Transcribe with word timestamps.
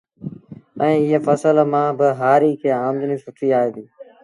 ايئي 0.83 1.17
ڦسل 1.25 1.57
مآݩ 1.71 1.95
با 1.97 2.07
هآريٚ 2.19 2.59
کي 2.61 2.69
آمدنيٚ 2.89 3.21
سُٺيٚ 3.23 3.55
آئي 3.59 3.69
ديٚ 3.75 3.89